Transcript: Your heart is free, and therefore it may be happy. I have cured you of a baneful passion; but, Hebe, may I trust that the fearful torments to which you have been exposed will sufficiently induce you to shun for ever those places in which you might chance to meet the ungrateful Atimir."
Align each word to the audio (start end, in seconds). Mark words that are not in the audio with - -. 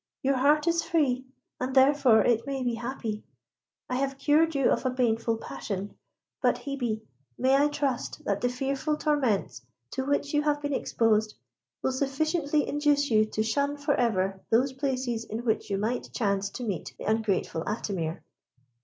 Your 0.23 0.37
heart 0.37 0.65
is 0.67 0.81
free, 0.81 1.25
and 1.59 1.75
therefore 1.75 2.23
it 2.23 2.47
may 2.47 2.63
be 2.63 2.73
happy. 2.73 3.21
I 3.87 3.97
have 3.97 4.17
cured 4.17 4.55
you 4.55 4.71
of 4.71 4.83
a 4.83 4.89
baneful 4.89 5.37
passion; 5.37 5.95
but, 6.41 6.57
Hebe, 6.57 7.01
may 7.37 7.55
I 7.55 7.67
trust 7.67 8.25
that 8.25 8.41
the 8.41 8.49
fearful 8.49 8.97
torments 8.97 9.61
to 9.91 10.03
which 10.03 10.33
you 10.33 10.41
have 10.41 10.59
been 10.59 10.73
exposed 10.73 11.35
will 11.83 11.91
sufficiently 11.91 12.67
induce 12.67 13.11
you 13.11 13.25
to 13.25 13.43
shun 13.43 13.77
for 13.77 13.93
ever 13.93 14.41
those 14.49 14.73
places 14.73 15.23
in 15.25 15.45
which 15.45 15.69
you 15.69 15.77
might 15.77 16.09
chance 16.11 16.49
to 16.49 16.63
meet 16.63 16.95
the 16.97 17.03
ungrateful 17.03 17.63
Atimir." 17.65 18.23